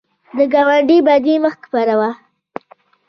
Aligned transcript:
د 0.37 0.39
ګاونډي 0.53 0.97
بدي 1.07 1.35
مه 1.43 1.49
خپروه 1.63 2.09